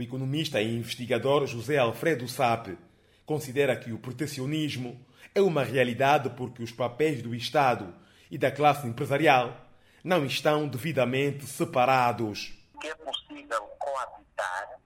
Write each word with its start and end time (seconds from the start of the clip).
O 0.00 0.02
economista 0.02 0.62
e 0.62 0.78
investigador 0.78 1.46
José 1.46 1.76
Alfredo 1.76 2.26
Sape 2.26 2.78
considera 3.26 3.76
que 3.76 3.92
o 3.92 3.98
protecionismo 3.98 4.98
é 5.34 5.42
uma 5.42 5.62
realidade 5.62 6.30
porque 6.30 6.62
os 6.62 6.72
papéis 6.72 7.20
do 7.20 7.34
Estado 7.34 7.94
e 8.30 8.38
da 8.38 8.50
classe 8.50 8.86
empresarial 8.86 9.54
não 10.02 10.24
estão 10.24 10.66
devidamente 10.66 11.44
separados. 11.44 12.58
É 12.82 12.94
possível 12.94 13.60
coabitar 13.78 14.80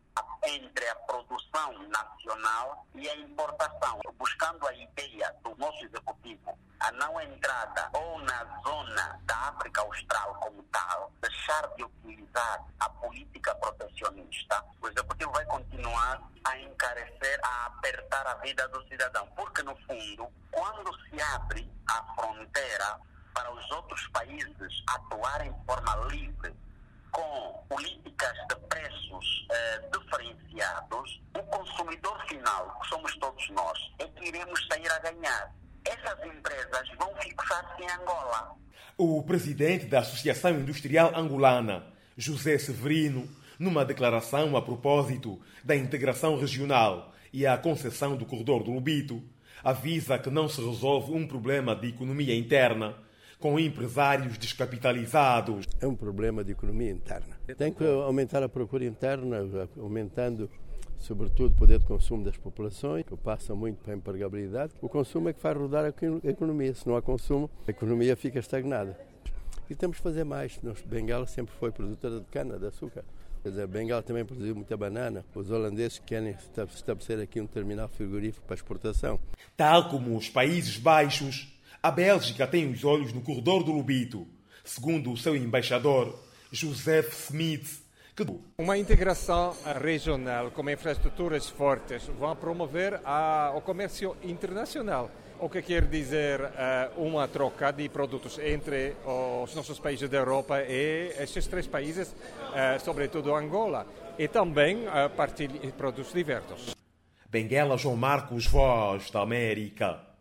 entre 0.48 0.88
a 0.88 0.96
produção 0.96 1.88
nacional 1.88 2.84
e 2.96 3.08
a 3.08 3.16
importação, 3.18 4.00
buscando 4.18 4.66
a 4.66 4.74
ideia 4.74 5.32
do 5.44 5.56
nosso 5.56 5.84
executivo 5.84 6.58
a 6.84 6.92
não 6.92 7.18
entrada 7.18 7.88
ou 7.94 8.18
na 8.18 8.44
zona 8.62 9.18
da 9.24 9.34
África 9.48 9.80
Austral 9.80 10.34
como 10.34 10.62
tal, 10.64 11.10
deixar 11.22 11.66
de 11.76 11.84
utilizar 11.84 12.62
a 12.78 12.88
política 12.90 13.54
protecionista, 13.54 14.62
o 14.82 14.88
continuar 15.84 16.30
a 16.44 16.58
encarecer, 16.58 17.38
a 17.42 17.66
apertar 17.66 18.26
a 18.26 18.34
vida 18.36 18.66
do 18.68 18.82
cidadão, 18.88 19.26
porque 19.36 19.62
no 19.62 19.76
fundo, 19.76 20.26
quando 20.50 20.90
se 21.04 21.20
abre 21.20 21.70
a 21.88 22.02
fronteira 22.14 22.98
para 23.34 23.52
os 23.52 23.70
outros 23.70 24.06
países 24.08 24.82
atuarem 24.88 25.52
de 25.52 25.64
forma 25.66 25.96
livre 26.10 26.54
com 27.10 27.64
políticas 27.68 28.32
de 28.48 28.56
preços 28.68 29.46
eh, 29.50 29.90
diferenciados, 29.92 31.22
o 31.34 31.42
consumidor 31.44 32.18
final, 32.26 32.78
que 32.80 32.88
somos 32.88 33.14
todos 33.16 33.50
nós, 33.50 33.78
é 33.98 34.06
que 34.06 34.28
iremos 34.28 34.66
sair 34.66 34.90
a 34.90 34.98
ganhar. 34.98 35.54
Essas 35.84 36.24
empresas 36.24 36.88
vão 36.98 37.14
fixar-se 37.16 37.82
em 37.82 37.90
Angola. 37.90 38.56
O 38.96 39.22
presidente 39.22 39.86
da 39.86 40.00
Associação 40.00 40.52
Industrial 40.52 41.14
Angolana, 41.14 41.84
José 42.16 42.58
Severino, 42.58 43.28
numa 43.58 43.84
declaração 43.84 44.56
a 44.56 44.62
propósito 44.62 45.40
da 45.64 45.76
integração 45.76 46.38
regional 46.38 47.12
e 47.32 47.46
a 47.46 47.56
concessão 47.56 48.16
do 48.16 48.24
corredor 48.24 48.62
do 48.62 48.72
Lubito, 48.72 49.22
avisa 49.62 50.18
que 50.18 50.30
não 50.30 50.48
se 50.48 50.60
resolve 50.60 51.12
um 51.12 51.26
problema 51.26 51.74
de 51.74 51.88
economia 51.88 52.36
interna 52.36 52.96
com 53.38 53.58
empresários 53.58 54.38
descapitalizados. 54.38 55.66
É 55.80 55.86
um 55.86 55.96
problema 55.96 56.44
de 56.44 56.52
economia 56.52 56.90
interna. 56.90 57.38
Tem 57.58 57.72
que 57.72 57.84
aumentar 57.84 58.42
a 58.42 58.48
procura 58.48 58.84
interna, 58.84 59.38
aumentando 59.78 60.48
sobretudo 60.98 61.52
o 61.52 61.56
poder 61.56 61.78
de 61.78 61.84
consumo 61.84 62.24
das 62.24 62.36
populações, 62.36 63.04
que 63.04 63.16
passa 63.16 63.54
muito 63.54 63.82
para 63.82 63.92
a 63.92 63.96
empregabilidade. 63.96 64.72
O 64.80 64.88
consumo 64.88 65.28
é 65.28 65.32
que 65.32 65.40
faz 65.40 65.56
rodar 65.56 65.84
a 65.84 65.88
economia. 66.28 66.74
Se 66.74 66.86
não 66.86 66.96
há 66.96 67.02
consumo, 67.02 67.50
a 67.66 67.70
economia 67.70 68.16
fica 68.16 68.38
estagnada. 68.38 68.98
E 69.68 69.74
temos 69.74 69.98
que 69.98 70.02
fazer 70.02 70.24
mais. 70.24 70.58
Bengala 70.86 71.26
sempre 71.26 71.54
foi 71.58 71.70
produtora 71.70 72.20
de 72.20 72.26
cana, 72.26 72.58
de 72.58 72.66
açúcar. 72.66 73.04
Quer 73.44 73.50
dizer, 73.50 73.66
Bengala 73.66 74.02
também 74.02 74.24
produziu 74.24 74.54
muita 74.54 74.74
banana. 74.74 75.22
Os 75.34 75.50
holandeses 75.50 75.98
querem 75.98 76.34
estabelecer 76.74 77.20
aqui 77.20 77.38
um 77.42 77.46
terminal 77.46 77.86
frigorífico 77.88 78.46
para 78.46 78.56
exportação. 78.56 79.20
Tal 79.54 79.90
como 79.90 80.16
os 80.16 80.30
Países 80.30 80.78
Baixos, 80.78 81.54
a 81.82 81.90
Bélgica 81.90 82.46
tem 82.46 82.70
os 82.70 82.84
olhos 82.84 83.12
no 83.12 83.20
corredor 83.20 83.62
do 83.62 83.70
Lubito, 83.70 84.26
segundo 84.64 85.12
o 85.12 85.16
seu 85.18 85.36
embaixador, 85.36 86.18
Joseph 86.50 87.28
Smith. 87.28 87.83
Uma 88.56 88.78
integração 88.78 89.56
regional 89.82 90.52
com 90.52 90.70
infraestruturas 90.70 91.48
fortes 91.48 92.06
vai 92.16 92.32
promover 92.36 93.00
a, 93.04 93.52
o 93.56 93.60
comércio 93.60 94.16
internacional. 94.22 95.10
O 95.40 95.48
que 95.48 95.60
quer 95.60 95.84
dizer 95.86 96.40
uh, 96.40 97.04
uma 97.04 97.26
troca 97.26 97.72
de 97.72 97.88
produtos 97.88 98.38
entre 98.38 98.94
os 99.04 99.52
nossos 99.56 99.80
países 99.80 100.08
da 100.08 100.18
Europa 100.18 100.62
e 100.62 101.12
esses 101.18 101.44
três 101.48 101.66
países, 101.66 102.12
uh, 102.12 102.78
sobretudo 102.84 103.34
Angola, 103.34 103.84
e 104.16 104.28
também 104.28 104.86
uh, 104.86 105.72
produtos 105.76 106.12
diversos. 106.12 106.72
Benguela 107.28 107.76
João 107.76 107.96
Marcos, 107.96 108.46
Voz 108.46 109.10
da 109.10 109.22
América. 109.22 110.13